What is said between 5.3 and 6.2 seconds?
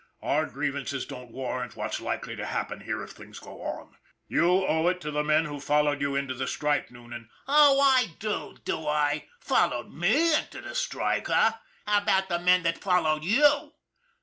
who followed you